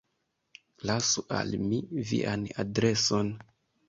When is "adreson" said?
2.65-3.31